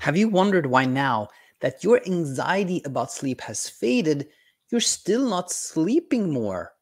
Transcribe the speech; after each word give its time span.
Have 0.00 0.16
you 0.16 0.30
wondered 0.30 0.64
why 0.64 0.86
now 0.86 1.28
that 1.60 1.84
your 1.84 2.00
anxiety 2.06 2.80
about 2.86 3.12
sleep 3.12 3.42
has 3.42 3.68
faded, 3.68 4.28
you're 4.70 4.80
still 4.80 5.28
not 5.28 5.52
sleeping 5.52 6.32
more? 6.32 6.72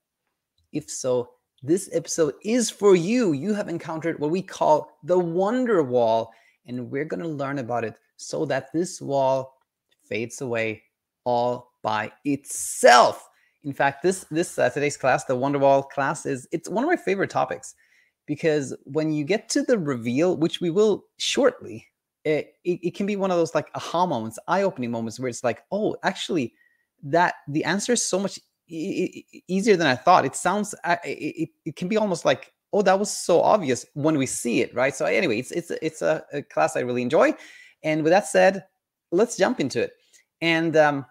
If 0.72 0.88
so, 0.88 1.30
this 1.60 1.90
episode 1.92 2.34
is 2.44 2.70
for 2.70 2.94
you. 2.94 3.32
You 3.32 3.54
have 3.54 3.68
encountered 3.68 4.20
what 4.20 4.30
we 4.30 4.40
call 4.40 4.96
the 5.02 5.18
wonder 5.18 5.82
wall, 5.82 6.32
and 6.66 6.92
we're 6.92 7.04
going 7.04 7.22
to 7.22 7.28
learn 7.28 7.58
about 7.58 7.82
it 7.82 7.98
so 8.18 8.44
that 8.44 8.72
this 8.72 9.00
wall 9.00 9.58
fades 10.04 10.40
away 10.40 10.84
all 11.24 11.72
by 11.82 12.12
itself. 12.24 13.28
In 13.64 13.72
fact, 13.72 14.04
this 14.04 14.26
this 14.30 14.56
uh, 14.60 14.70
today's 14.70 14.96
class, 14.96 15.24
the 15.24 15.34
wonder 15.34 15.58
wall 15.58 15.82
class, 15.82 16.24
is 16.24 16.46
it's 16.52 16.68
one 16.68 16.84
of 16.84 16.88
my 16.88 16.94
favorite 16.96 17.30
topics 17.30 17.74
because 18.26 18.76
when 18.84 19.12
you 19.12 19.24
get 19.24 19.48
to 19.48 19.62
the 19.62 19.76
reveal, 19.76 20.36
which 20.36 20.60
we 20.60 20.70
will 20.70 21.04
shortly, 21.16 21.84
it, 22.24 22.54
it, 22.64 22.94
can 22.94 23.06
be 23.06 23.16
one 23.16 23.30
of 23.30 23.36
those 23.36 23.54
like 23.54 23.70
aha 23.74 24.06
moments, 24.06 24.38
eye-opening 24.48 24.90
moments 24.90 25.18
where 25.18 25.28
it's 25.28 25.44
like, 25.44 25.62
oh, 25.70 25.96
actually, 26.02 26.54
that 27.04 27.36
the 27.48 27.64
answer 27.64 27.92
is 27.92 28.02
so 28.02 28.18
much 28.18 28.38
e- 28.68 29.24
easier 29.46 29.76
than 29.76 29.86
I 29.86 29.96
thought. 29.96 30.24
It 30.24 30.36
sounds, 30.36 30.74
it, 31.04 31.50
it 31.64 31.76
can 31.76 31.88
be 31.88 31.96
almost 31.96 32.24
like, 32.24 32.52
oh, 32.72 32.82
that 32.82 32.98
was 32.98 33.10
so 33.10 33.40
obvious 33.40 33.86
when 33.94 34.18
we 34.18 34.26
see 34.26 34.60
it, 34.60 34.74
right? 34.74 34.94
So 34.94 35.06
anyway, 35.06 35.38
it's 35.38 35.50
it's 35.50 35.70
it's 35.70 36.02
a, 36.02 36.24
a 36.32 36.42
class 36.42 36.76
I 36.76 36.80
really 36.80 37.02
enjoy. 37.02 37.34
And 37.82 38.02
with 38.02 38.10
that 38.10 38.26
said, 38.26 38.64
let's 39.10 39.36
jump 39.36 39.60
into 39.60 39.82
it. 39.82 39.92
And 40.40 40.76
um, 40.76 41.06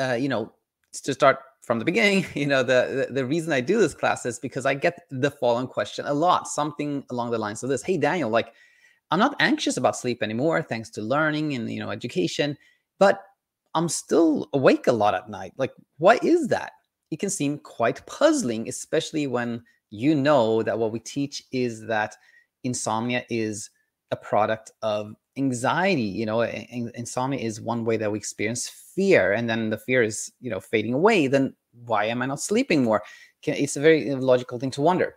uh, 0.00 0.14
you 0.14 0.28
know, 0.28 0.52
to 0.92 1.12
start 1.12 1.38
from 1.62 1.78
the 1.78 1.84
beginning, 1.84 2.26
you 2.34 2.46
know, 2.46 2.62
the, 2.62 3.06
the, 3.08 3.14
the 3.14 3.26
reason 3.26 3.52
I 3.52 3.60
do 3.60 3.78
this 3.78 3.94
class 3.94 4.26
is 4.26 4.38
because 4.38 4.66
I 4.66 4.74
get 4.74 5.00
the 5.10 5.30
following 5.30 5.66
question 5.66 6.06
a 6.06 6.14
lot, 6.14 6.48
something 6.48 7.04
along 7.10 7.30
the 7.30 7.38
lines 7.38 7.62
of 7.62 7.68
this: 7.68 7.82
Hey, 7.82 7.96
Daniel, 7.96 8.30
like, 8.30 8.52
I'm 9.14 9.20
not 9.20 9.36
anxious 9.38 9.76
about 9.76 9.96
sleep 9.96 10.24
anymore, 10.24 10.60
thanks 10.60 10.90
to 10.90 11.00
learning 11.00 11.54
and 11.54 11.70
you 11.70 11.78
know 11.78 11.90
education, 11.90 12.58
but 12.98 13.22
I'm 13.76 13.88
still 13.88 14.48
awake 14.52 14.88
a 14.88 14.92
lot 14.92 15.14
at 15.14 15.30
night. 15.30 15.52
Like, 15.56 15.70
what 15.98 16.24
is 16.24 16.48
that? 16.48 16.72
It 17.12 17.20
can 17.20 17.30
seem 17.30 17.58
quite 17.58 18.04
puzzling, 18.06 18.68
especially 18.68 19.28
when 19.28 19.62
you 19.90 20.16
know 20.16 20.64
that 20.64 20.76
what 20.76 20.90
we 20.90 20.98
teach 20.98 21.44
is 21.52 21.86
that 21.86 22.16
insomnia 22.64 23.24
is 23.30 23.70
a 24.10 24.16
product 24.16 24.72
of 24.82 25.14
anxiety. 25.36 26.02
You 26.02 26.26
know, 26.26 26.40
insomnia 26.40 27.38
is 27.38 27.60
one 27.60 27.84
way 27.84 27.96
that 27.96 28.10
we 28.10 28.18
experience 28.18 28.68
fear, 28.68 29.32
and 29.32 29.48
then 29.48 29.70
the 29.70 29.78
fear 29.78 30.02
is, 30.02 30.32
you 30.40 30.50
know, 30.50 30.58
fading 30.58 30.92
away. 30.92 31.28
Then 31.28 31.54
why 31.86 32.06
am 32.06 32.20
I 32.20 32.26
not 32.26 32.40
sleeping 32.40 32.82
more? 32.82 33.00
It's 33.44 33.76
a 33.76 33.80
very 33.80 34.12
logical 34.16 34.58
thing 34.58 34.72
to 34.72 34.82
wonder. 34.82 35.14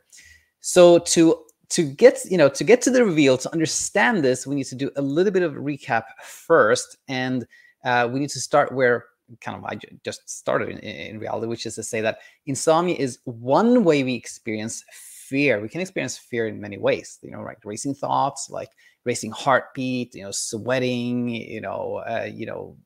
So 0.59 0.99
to 0.99 1.46
to 1.69 1.83
get 1.83 2.19
you 2.29 2.37
know 2.37 2.49
to 2.49 2.63
get 2.63 2.81
to 2.81 2.89
the 2.89 3.03
reveal 3.03 3.37
to 3.37 3.51
understand 3.51 4.23
this 4.23 4.47
we 4.47 4.55
need 4.55 4.65
to 4.65 4.75
do 4.75 4.89
a 4.95 5.01
little 5.01 5.31
bit 5.31 5.43
of 5.43 5.53
recap 5.53 6.03
first 6.21 6.97
and 7.07 7.45
uh, 7.83 8.07
we 8.11 8.19
need 8.19 8.29
to 8.29 8.39
start 8.39 8.71
where 8.71 9.05
kind 9.41 9.57
of 9.57 9.65
I 9.65 9.77
just 10.03 10.29
started 10.29 10.69
in, 10.69 10.77
in, 10.79 11.19
reality, 11.19 11.47
which 11.47 11.65
is 11.65 11.75
to 11.75 11.83
say 11.83 12.01
that 12.01 12.19
insomnia 12.45 12.95
is 12.95 13.19
one 13.25 13.83
way 13.83 14.03
we 14.03 14.13
experience 14.13 14.83
fear. 14.91 15.59
We 15.59 15.69
can 15.69 15.81
experience 15.81 16.17
fear 16.17 16.47
in 16.47 16.61
many 16.61 16.77
ways, 16.77 17.19
you 17.21 17.31
know, 17.31 17.41
right 17.41 17.57
racing 17.63 17.95
thoughts, 17.95 18.49
like 18.49 18.69
racing 19.03 19.31
heartbeat, 19.31 20.15
you 20.15 20.23
know, 20.23 20.31
sweating, 20.31 21.29
you 21.29 21.61
know, 21.61 22.03
uh, 22.07 22.29
you 22.31 22.45
know, 22.45 22.77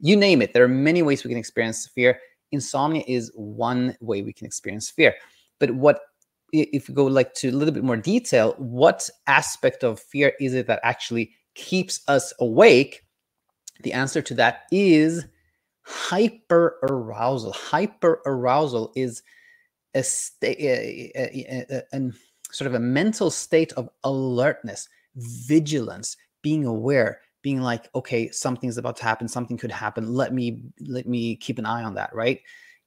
you 0.00 0.16
name 0.16 0.42
it. 0.42 0.52
There 0.52 0.64
are 0.64 0.68
many 0.68 1.02
ways 1.02 1.24
we 1.24 1.30
can 1.30 1.38
experience 1.38 1.86
fear. 1.86 2.18
Insomnia 2.52 3.02
is 3.06 3.30
one 3.34 3.96
way 4.00 4.22
we 4.22 4.32
can 4.32 4.46
experience 4.46 4.90
fear. 4.90 5.14
But 5.58 5.70
what 5.70 6.00
if 6.52 6.88
we 6.88 6.94
go 6.94 7.06
like 7.06 7.34
to 7.34 7.48
a 7.48 7.52
little 7.52 7.74
bit 7.74 7.84
more 7.84 7.96
detail, 7.96 8.54
what 8.58 9.08
aspect 9.26 9.84
of 9.84 10.00
fear 10.00 10.32
is 10.40 10.54
it 10.54 10.66
that 10.66 10.80
actually 10.82 11.32
keeps 11.54 12.00
us 12.08 12.32
awake? 12.40 13.04
The 13.82 13.92
answer 13.92 14.22
to 14.22 14.34
that 14.34 14.62
is 14.70 15.26
hyper 15.82 16.78
arousal. 16.82 17.52
Hyper 17.52 18.20
arousal 18.26 18.92
is 18.94 19.22
a, 19.94 20.02
state, 20.02 20.58
a, 20.60 21.12
a, 21.16 21.66
a, 21.70 21.96
a, 21.96 22.10
sort 22.52 22.66
of 22.66 22.74
a 22.74 22.80
mental 22.80 23.30
state 23.30 23.72
of 23.72 23.88
alertness, 24.04 24.88
vigilance, 25.16 26.16
being 26.42 26.64
aware, 26.64 27.20
being 27.42 27.60
like, 27.60 27.88
okay, 27.94 28.30
something's 28.30 28.76
about 28.78 28.96
to 28.96 29.04
happen, 29.04 29.28
something 29.28 29.56
could 29.56 29.70
happen. 29.70 30.14
Let 30.14 30.32
me 30.32 30.62
let 30.80 31.06
me 31.06 31.36
keep 31.36 31.58
an 31.58 31.66
eye 31.66 31.82
on 31.82 31.94
that. 31.94 32.14
Right? 32.14 32.40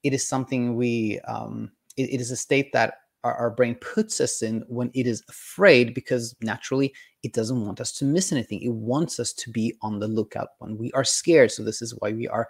It 0.04 0.14
is 0.14 0.28
something 0.28 0.76
we. 0.76 1.20
Um, 1.22 1.72
it, 1.96 2.14
it 2.14 2.22
is 2.22 2.32
a 2.32 2.38
state 2.38 2.74
that 2.74 2.96
our, 3.24 3.34
our 3.36 3.50
brain 3.50 3.76
puts 3.76 4.20
us 4.20 4.42
in 4.42 4.64
when 4.68 4.92
it 4.94 5.08
is 5.08 5.24
afraid 5.30 5.94
because 5.94 6.36
naturally 6.42 6.94
it 7.24 7.34
doesn't 7.34 7.66
want 7.66 7.80
us 7.80 7.92
to 7.94 8.06
miss 8.06 8.32
anything. 8.32 8.62
It 8.62 8.74
wants 8.74 9.20
us 9.20 9.34
to 9.34 9.50
be 9.50 9.76
on 9.82 10.00
the 10.00 10.08
lookout 10.08 10.50
when 10.60 10.78
we 10.78 10.92
are 10.92 11.04
scared. 11.04 11.52
So 11.52 11.64
this 11.64 11.82
is 11.82 11.96
why 12.00 12.12
we 12.12 12.28
are 12.28 12.48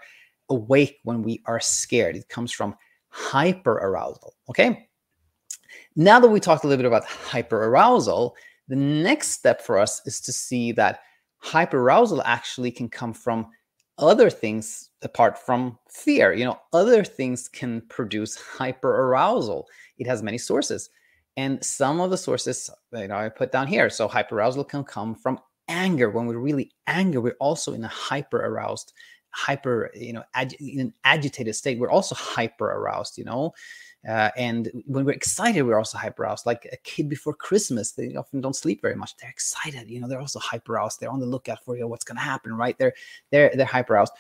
awake 0.49 0.99
when 1.03 1.21
we 1.21 1.41
are 1.45 1.59
scared. 1.59 2.15
It 2.15 2.27
comes 2.29 2.51
from 2.51 2.75
hyper 3.09 3.73
arousal. 3.73 4.35
Okay. 4.49 4.87
Now 5.95 6.19
that 6.19 6.29
we 6.29 6.39
talked 6.39 6.63
a 6.63 6.67
little 6.67 6.81
bit 6.81 6.87
about 6.87 7.05
hyper 7.05 7.65
arousal, 7.65 8.35
the 8.67 8.75
next 8.75 9.29
step 9.29 9.61
for 9.61 9.77
us 9.77 10.01
is 10.05 10.19
to 10.21 10.31
see 10.31 10.71
that 10.73 11.01
hyper 11.37 11.79
arousal 11.79 12.21
actually 12.23 12.71
can 12.71 12.89
come 12.89 13.13
from 13.13 13.47
other 13.97 14.29
things 14.29 14.89
apart 15.01 15.37
from 15.37 15.77
fear. 15.89 16.33
You 16.33 16.45
know, 16.45 16.59
other 16.71 17.03
things 17.03 17.47
can 17.47 17.81
produce 17.89 18.35
hyper 18.35 18.89
arousal. 18.89 19.67
It 19.97 20.07
has 20.07 20.23
many 20.23 20.37
sources. 20.37 20.89
And 21.37 21.63
some 21.63 21.99
of 21.99 22.11
the 22.11 22.17
sources 22.17 22.69
you 22.91 23.07
know, 23.07 23.15
I 23.15 23.29
put 23.29 23.51
down 23.51 23.67
here. 23.67 23.89
So 23.89 24.07
hyperarousal 24.07 24.67
can 24.67 24.83
come 24.83 25.15
from 25.15 25.39
anger. 25.67 26.09
When 26.09 26.27
we're 26.27 26.37
really 26.37 26.71
angry, 26.87 27.19
we're 27.21 27.35
also 27.39 27.73
in 27.73 27.83
a 27.83 27.87
hyper 27.87 28.45
aroused, 28.45 28.93
hyper, 29.31 29.89
you 29.95 30.13
know, 30.13 30.23
ag- 30.35 30.55
in 30.59 30.79
an 30.79 30.93
agitated 31.03 31.55
state. 31.55 31.79
We're 31.79 31.89
also 31.89 32.15
hyper 32.15 32.69
aroused, 32.71 33.17
you 33.17 33.25
know. 33.25 33.53
Uh, 34.07 34.29
and 34.35 34.69
when 34.85 35.05
we're 35.05 35.11
excited, 35.11 35.61
we're 35.61 35.77
also 35.77 35.97
hyper 35.97 36.23
aroused. 36.23 36.45
Like 36.45 36.67
a 36.71 36.77
kid 36.77 37.07
before 37.09 37.33
Christmas, 37.33 37.91
they 37.91 38.15
often 38.15 38.41
don't 38.41 38.55
sleep 38.55 38.81
very 38.81 38.95
much. 38.95 39.15
They're 39.17 39.29
excited, 39.29 39.89
you 39.89 40.01
know. 40.01 40.07
They're 40.07 40.19
also 40.19 40.39
hyper 40.39 40.73
aroused. 40.73 40.99
They're 40.99 41.11
on 41.11 41.19
the 41.19 41.25
lookout 41.25 41.63
for 41.63 41.75
you 41.75 41.81
know, 41.81 41.87
what's 41.87 42.03
going 42.03 42.17
to 42.17 42.23
happen, 42.23 42.53
right? 42.53 42.77
They're 42.77 42.93
they're 43.31 43.51
they're 43.55 43.65
hyper 43.65 43.93
aroused 43.93 44.13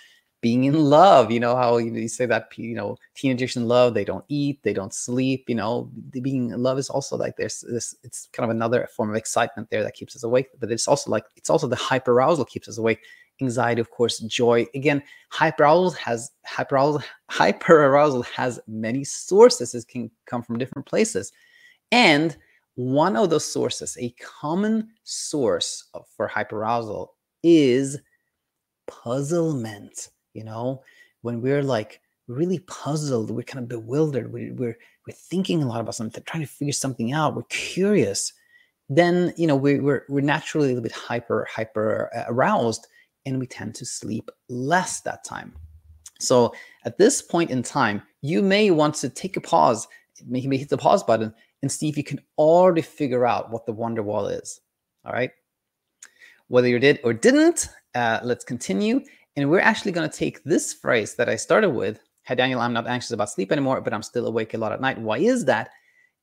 being 0.43 0.65
in 0.65 0.77
love 0.77 1.31
you 1.31 1.39
know 1.39 1.55
how 1.55 1.77
you, 1.77 2.07
say 2.09 2.25
that 2.25 2.49
you 2.57 2.75
know 2.75 2.97
teenagers 3.15 3.55
in 3.55 3.65
love 3.65 3.93
they 3.93 4.03
don't 4.03 4.25
eat 4.27 4.61
they 4.61 4.73
don't 4.73 4.93
sleep 4.93 5.45
you 5.47 5.55
know 5.55 5.89
being 6.21 6.51
in 6.51 6.61
love 6.61 6.77
is 6.77 6.89
also 6.89 7.15
like 7.15 7.37
there's 7.37 7.61
this 7.61 7.95
it's 8.03 8.27
kind 8.33 8.43
of 8.43 8.53
another 8.53 8.85
form 8.93 9.09
of 9.09 9.15
excitement 9.15 9.69
there 9.69 9.81
that 9.81 9.93
keeps 9.93 10.17
us 10.17 10.23
awake 10.23 10.47
but 10.59 10.69
it's 10.69 10.87
also 10.87 11.09
like 11.09 11.23
it's 11.37 11.49
also 11.49 11.65
the 11.65 11.77
hyperarousal 11.77 12.47
keeps 12.47 12.67
us 12.67 12.77
awake. 12.77 12.99
Anxiety 13.41 13.81
of 13.81 13.89
course 13.89 14.19
joy 14.19 14.67
again 14.75 15.01
hyperarousal 15.31 15.97
has 15.97 16.31
hyperarousal 16.47 17.03
hyperarousal 17.31 18.25
has 18.25 18.59
many 18.67 19.03
sources 19.03 19.73
it 19.73 19.87
can 19.87 20.11
come 20.25 20.43
from 20.43 20.59
different 20.59 20.85
places. 20.85 21.31
And 21.91 22.37
one 22.75 23.15
of 23.15 23.29
those 23.29 23.45
sources 23.45 23.97
a 23.99 24.11
common 24.41 24.89
source 25.03 25.85
of, 25.93 26.05
for 26.15 26.27
hyperarousal 26.27 27.07
is 27.43 27.97
puzzlement 28.87 30.09
you 30.33 30.43
know? 30.43 30.83
When 31.21 31.41
we're 31.41 31.63
like 31.63 32.01
really 32.27 32.59
puzzled 32.59 33.31
we're 33.31 33.43
kind 33.43 33.63
of 33.63 33.69
bewildered 33.69 34.31
we, 34.31 34.49
are 34.49 34.53
we're, 34.53 34.77
we're 35.05 35.13
thinking 35.13 35.61
a 35.61 35.67
lot 35.67 35.81
about 35.81 35.93
something 35.93 36.23
trying 36.25 36.41
to 36.41 36.47
figure 36.47 36.71
something 36.71 37.11
out 37.11 37.35
we're 37.35 37.43
curious 37.43 38.31
then 38.89 39.33
you 39.37 39.47
know 39.47 39.55
we, 39.55 39.79
we're 39.79 40.03
we're 40.09 40.21
naturally 40.21 40.67
a 40.67 40.69
little 40.69 40.83
bit 40.83 40.91
hyper 40.91 41.47
hyper 41.49 42.09
uh, 42.15 42.23
aroused 42.27 42.87
and 43.25 43.39
we 43.39 43.47
tend 43.47 43.73
to 43.73 43.85
sleep 43.85 44.29
less 44.49 44.99
that 45.01 45.23
time. 45.23 45.53
So 46.19 46.53
at 46.83 46.97
this 46.97 47.21
point 47.21 47.51
in 47.51 47.63
time 47.63 48.01
you 48.21 48.41
may 48.41 48.71
want 48.71 48.95
to 48.95 49.09
take 49.09 49.37
a 49.37 49.41
pause 49.41 49.87
maybe 50.25 50.57
hit 50.57 50.69
the 50.69 50.77
pause 50.77 51.03
button 51.03 51.33
and 51.61 51.71
see 51.71 51.89
if 51.89 51.97
you 51.97 52.03
can 52.03 52.19
already 52.37 52.81
figure 52.81 53.25
out 53.25 53.49
what 53.51 53.65
the 53.65 53.73
wonder 53.73 54.03
wall 54.03 54.27
is 54.27 54.61
all 55.05 55.13
right? 55.13 55.31
Whether 56.47 56.67
you 56.67 56.79
did 56.79 56.99
or 57.03 57.13
didn't 57.13 57.69
uh, 57.95 58.19
let's 58.23 58.43
continue 58.43 59.01
and 59.35 59.49
we're 59.49 59.59
actually 59.59 59.91
going 59.91 60.09
to 60.09 60.17
take 60.17 60.43
this 60.43 60.73
phrase 60.73 61.15
that 61.15 61.29
I 61.29 61.35
started 61.35 61.71
with, 61.71 61.99
Hey, 62.23 62.35
Daniel, 62.35 62.61
I'm 62.61 62.73
not 62.73 62.87
anxious 62.87 63.11
about 63.11 63.31
sleep 63.31 63.51
anymore, 63.51 63.81
but 63.81 63.93
I'm 63.93 64.03
still 64.03 64.27
awake 64.27 64.53
a 64.53 64.57
lot 64.57 64.71
at 64.71 64.79
night. 64.79 64.97
Why 64.97 65.17
is 65.17 65.43
that? 65.45 65.71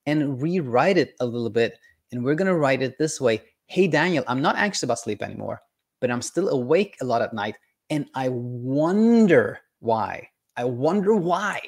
And 0.07 0.41
rewrite 0.41 0.97
it 0.97 1.15
a 1.21 1.27
little 1.27 1.51
bit. 1.51 1.79
And 2.11 2.25
we're 2.25 2.35
going 2.35 2.47
to 2.47 2.57
write 2.57 2.83
it 2.83 2.97
this 2.99 3.21
way 3.21 3.43
Hey, 3.67 3.87
Daniel, 3.87 4.25
I'm 4.27 4.43
not 4.43 4.57
anxious 4.57 4.83
about 4.83 4.99
sleep 4.99 5.23
anymore, 5.23 5.61
but 6.01 6.11
I'm 6.11 6.23
still 6.23 6.49
awake 6.49 6.97
a 7.01 7.05
lot 7.05 7.23
at 7.23 7.35
night. 7.35 7.57
And 7.91 8.07
I 8.15 8.29
wonder 8.31 9.61
why. 9.81 10.29
I 10.57 10.65
wonder 10.65 11.15
why. 11.15 11.61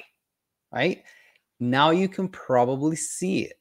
Right? 0.71 1.03
Now 1.59 1.91
you 1.91 2.09
can 2.09 2.27
probably 2.27 2.95
see 2.95 3.43
it. 3.43 3.59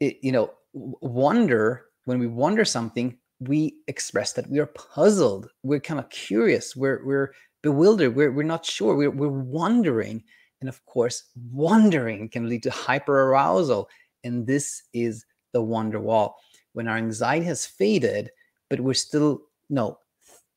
it 0.00 0.18
you 0.22 0.32
know, 0.32 0.52
wonder, 0.72 1.86
when 2.04 2.18
we 2.18 2.26
wonder 2.26 2.64
something, 2.64 3.16
we 3.48 3.74
express 3.88 4.32
that 4.32 4.48
we 4.50 4.58
are 4.58 4.66
puzzled 4.66 5.48
we're 5.62 5.80
kind 5.80 6.00
of 6.00 6.08
curious 6.10 6.76
we're 6.76 7.04
we're 7.04 7.32
bewildered 7.62 8.14
we're, 8.14 8.32
we're 8.32 8.42
not 8.42 8.64
sure 8.64 8.94
we're, 8.94 9.10
we're 9.10 9.28
wondering 9.28 10.22
and 10.60 10.68
of 10.68 10.84
course 10.86 11.24
wondering 11.52 12.28
can 12.28 12.48
lead 12.48 12.62
to 12.62 12.70
hyper 12.70 13.30
arousal 13.30 13.88
and 14.22 14.46
this 14.46 14.82
is 14.92 15.24
the 15.52 15.62
wonder 15.62 16.00
wall 16.00 16.36
when 16.72 16.88
our 16.88 16.96
anxiety 16.96 17.44
has 17.44 17.66
faded 17.66 18.30
but 18.68 18.80
we're 18.80 18.94
still 18.94 19.42
no 19.70 19.98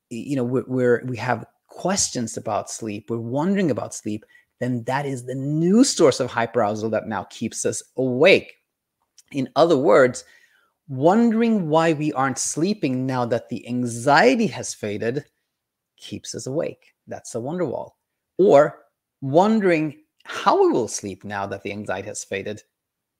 you 0.10 0.36
know 0.36 0.44
we're, 0.44 0.66
we're 0.68 1.04
we 1.06 1.18
have 1.18 1.46
questions 1.78 2.38
about 2.38 2.70
sleep, 2.70 3.10
we're 3.10 3.20
wondering 3.20 3.72
about 3.72 3.94
sleep, 3.94 4.26
then 4.60 4.84
that 4.86 5.06
is 5.06 5.26
the 5.26 5.36
new 5.36 5.84
source 5.84 6.20
of 6.20 6.30
hyperarousal 6.30 6.90
that 6.92 7.08
now 7.08 7.24
keeps 7.26 7.66
us 7.66 7.84
awake. 7.98 8.56
In 9.32 9.48
other 9.56 9.78
words, 9.78 10.24
wondering 10.88 11.70
why 11.70 11.94
we 11.94 12.14
aren't 12.14 12.38
sleeping 12.38 13.06
now 13.06 13.26
that 13.26 13.50
the 13.50 13.68
anxiety 13.68 14.48
has 14.48 14.74
faded 14.74 15.26
keeps 15.98 16.36
us 16.36 16.48
awake. 16.48 16.94
That's 17.08 17.32
the 17.32 17.40
wonder 17.40 17.66
wall. 17.66 17.98
Or 18.38 18.80
wondering 19.22 20.04
how 20.24 20.62
we 20.62 20.72
will 20.72 20.88
sleep 20.88 21.24
now 21.24 21.46
that 21.48 21.64
the 21.64 21.72
anxiety 21.72 22.08
has 22.08 22.24
faded. 22.24 22.62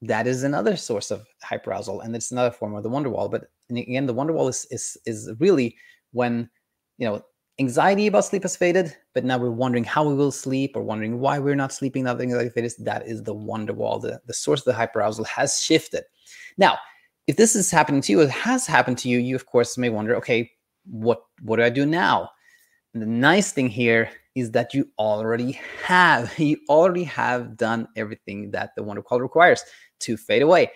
That 0.02 0.28
is 0.28 0.44
another 0.44 0.76
source 0.78 1.10
of 1.10 1.26
hyperarousal, 1.44 2.04
and 2.04 2.16
it's 2.16 2.32
another 2.32 2.52
form 2.52 2.76
of 2.76 2.84
the 2.84 2.90
wonder 2.90 3.10
wall. 3.10 3.30
But 3.30 3.50
again, 3.72 4.06
the 4.06 4.14
wonder 4.14 4.34
wall 4.34 4.48
is 4.48 4.68
is 4.70 4.96
is 5.06 5.32
really 5.40 5.76
when 6.12 6.50
you 7.00 7.08
know 7.08 7.24
anxiety 7.60 8.06
about 8.06 8.26
sleep 8.26 8.44
has 8.44 8.56
faded, 8.56 8.96
but 9.16 9.26
now 9.26 9.40
we're 9.40 9.50
wondering 9.50 9.84
how 9.84 10.08
we 10.08 10.14
will 10.14 10.32
sleep 10.32 10.76
or 10.76 10.84
wondering 10.84 11.20
why 11.20 11.40
we're 11.40 11.56
not 11.56 11.74
sleeping 11.74 12.04
now 12.04 12.14
that 12.14 12.22
anxiety 12.22 12.50
faded. 12.52 12.74
That 12.80 13.08
is 13.08 13.24
the 13.24 13.34
wonder 13.34 13.74
wall. 13.74 14.00
The, 14.00 14.22
the 14.28 14.34
source 14.34 14.60
of 14.60 14.66
the 14.66 14.80
hyperarousal 14.80 15.26
has 15.26 15.60
shifted. 15.62 16.04
Now, 16.60 16.78
if 17.28 17.36
this 17.36 17.56
is 17.56 17.70
happening 17.70 18.02
to 18.02 18.12
you, 18.12 18.22
it 18.22 18.30
has 18.30 18.66
happened 18.66 18.98
to 19.00 19.10
you, 19.10 19.20
you 19.20 19.36
of 19.36 19.46
course 19.46 19.78
may 19.78 19.90
wonder, 19.90 20.16
okay, 20.16 20.52
what 20.86 21.22
what 21.42 21.58
do 21.58 21.64
I 21.64 21.70
do 21.70 21.86
now? 21.86 22.30
And 22.94 23.04
the 23.04 23.08
nice 23.08 23.52
thing 23.52 23.70
here 23.70 24.10
is 24.34 24.52
that 24.52 24.74
you 24.74 24.88
already 24.98 25.60
have, 25.84 26.38
you 26.40 26.58
already 26.70 27.04
have 27.04 27.58
done 27.58 27.88
everything 27.96 28.52
that 28.52 28.72
the 28.76 28.84
wonder 28.84 29.04
wall 29.10 29.20
requires 29.20 29.64
to 30.00 30.16
fade 30.16 30.42
away. 30.42 30.72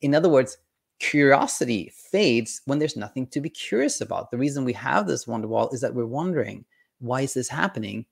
In 0.00 0.14
other 0.14 0.28
words, 0.28 0.56
curiosity 1.00 1.92
fades 1.94 2.62
when 2.64 2.78
there's 2.78 2.96
nothing 2.96 3.26
to 3.28 3.40
be 3.40 3.50
curious 3.50 4.00
about. 4.00 4.30
The 4.30 4.38
reason 4.38 4.64
we 4.64 4.72
have 4.74 5.06
this 5.06 5.26
wonder 5.26 5.48
wall 5.48 5.68
is 5.70 5.80
that 5.82 5.94
we're 5.94 6.06
wondering, 6.06 6.64
why 6.98 7.22
is 7.22 7.34
this 7.34 7.48
happening? 7.48 8.06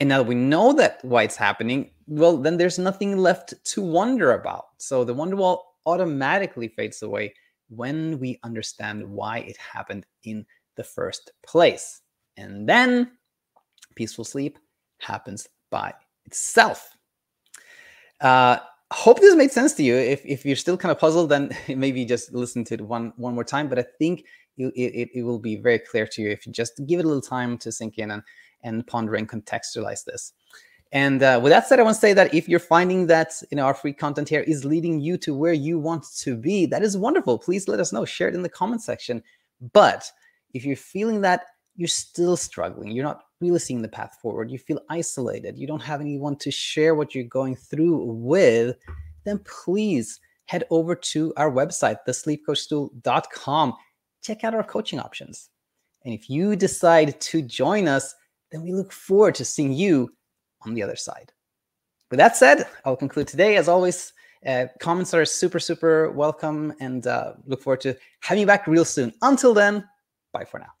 And 0.00 0.08
now 0.08 0.22
we 0.22 0.34
know 0.34 0.72
that 0.74 1.00
why 1.02 1.24
it's 1.24 1.36
happening, 1.36 1.90
well, 2.06 2.36
then 2.36 2.56
there's 2.56 2.78
nothing 2.78 3.16
left 3.16 3.54
to 3.72 3.82
wonder 3.82 4.32
about. 4.32 4.66
So 4.78 5.04
the 5.04 5.14
wonder 5.14 5.36
wall 5.36 5.74
automatically 5.88 6.68
fades 6.68 7.02
away 7.02 7.34
when 7.70 8.18
we 8.18 8.38
understand 8.44 9.08
why 9.08 9.38
it 9.38 9.56
happened 9.56 10.04
in 10.24 10.44
the 10.76 10.84
first 10.84 11.32
place. 11.44 12.02
And 12.36 12.68
then 12.68 13.12
peaceful 13.94 14.24
sleep 14.24 14.58
happens 14.98 15.48
by 15.70 15.92
itself. 16.26 16.96
Uh, 18.20 18.58
hope 18.92 19.20
this 19.20 19.34
made 19.34 19.50
sense 19.50 19.72
to 19.74 19.82
you. 19.82 19.96
If, 19.96 20.24
if 20.24 20.44
you're 20.44 20.56
still 20.56 20.76
kind 20.76 20.92
of 20.92 20.98
puzzled, 20.98 21.30
then 21.30 21.50
maybe 21.68 22.04
just 22.04 22.32
listen 22.32 22.64
to 22.64 22.74
it 22.74 22.80
one 22.80 23.12
one 23.16 23.34
more 23.34 23.44
time. 23.44 23.68
But 23.68 23.78
I 23.78 23.86
think 23.98 24.24
it, 24.56 24.72
it, 24.74 25.08
it 25.14 25.22
will 25.22 25.38
be 25.38 25.56
very 25.56 25.78
clear 25.78 26.06
to 26.06 26.22
you 26.22 26.30
if 26.30 26.46
you 26.46 26.52
just 26.52 26.80
give 26.86 27.00
it 27.00 27.04
a 27.04 27.08
little 27.08 27.22
time 27.22 27.58
to 27.58 27.72
sink 27.72 27.98
in 27.98 28.10
and, 28.10 28.22
and 28.62 28.86
ponder 28.86 29.14
and 29.14 29.28
contextualize 29.28 30.04
this. 30.04 30.32
And 30.92 31.22
uh, 31.22 31.38
with 31.42 31.50
that 31.50 31.68
said, 31.68 31.78
I 31.78 31.82
want 31.82 31.96
to 31.96 32.00
say 32.00 32.14
that 32.14 32.32
if 32.32 32.48
you're 32.48 32.58
finding 32.58 33.06
that 33.08 33.34
you 33.50 33.56
know 33.56 33.64
our 33.64 33.74
free 33.74 33.92
content 33.92 34.28
here 34.28 34.40
is 34.40 34.64
leading 34.64 35.00
you 35.00 35.18
to 35.18 35.34
where 35.34 35.52
you 35.52 35.78
want 35.78 36.06
to 36.18 36.36
be, 36.36 36.64
that 36.66 36.82
is 36.82 36.96
wonderful. 36.96 37.38
Please 37.38 37.68
let 37.68 37.80
us 37.80 37.92
know. 37.92 38.04
Share 38.04 38.28
it 38.28 38.34
in 38.34 38.42
the 38.42 38.48
comment 38.48 38.82
section. 38.82 39.22
But 39.72 40.10
if 40.54 40.64
you're 40.64 40.76
feeling 40.76 41.20
that 41.22 41.44
you're 41.76 41.88
still 41.88 42.36
struggling, 42.36 42.90
you're 42.90 43.04
not 43.04 43.24
really 43.40 43.58
seeing 43.58 43.82
the 43.82 43.88
path 43.88 44.16
forward, 44.20 44.50
you 44.50 44.58
feel 44.58 44.80
isolated, 44.88 45.58
you 45.58 45.66
don't 45.66 45.82
have 45.82 46.00
anyone 46.00 46.36
to 46.36 46.50
share 46.50 46.94
what 46.94 47.14
you're 47.14 47.24
going 47.24 47.54
through 47.54 48.04
with, 48.04 48.76
then 49.24 49.38
please 49.40 50.20
head 50.46 50.64
over 50.70 50.94
to 50.94 51.32
our 51.36 51.50
website, 51.50 51.98
thesleepcoachschool.com. 52.08 53.74
Check 54.22 54.44
out 54.44 54.54
our 54.54 54.64
coaching 54.64 54.98
options. 54.98 55.50
And 56.04 56.14
if 56.14 56.28
you 56.28 56.56
decide 56.56 57.20
to 57.20 57.42
join 57.42 57.86
us, 57.86 58.14
then 58.50 58.62
we 58.62 58.72
look 58.72 58.90
forward 58.90 59.34
to 59.36 59.44
seeing 59.44 59.72
you 59.72 60.10
on 60.62 60.74
the 60.74 60.82
other 60.82 60.96
side. 60.96 61.32
With 62.10 62.18
that 62.18 62.36
said, 62.36 62.66
I'll 62.84 62.96
conclude 62.96 63.28
today. 63.28 63.56
As 63.56 63.68
always, 63.68 64.12
uh, 64.46 64.66
comments 64.80 65.12
are 65.14 65.24
super, 65.24 65.58
super 65.58 66.10
welcome 66.10 66.72
and 66.80 67.06
uh, 67.06 67.34
look 67.46 67.62
forward 67.62 67.80
to 67.82 67.96
having 68.20 68.40
you 68.40 68.46
back 68.46 68.66
real 68.66 68.84
soon. 68.84 69.12
Until 69.22 69.52
then, 69.52 69.86
bye 70.32 70.44
for 70.44 70.58
now. 70.58 70.77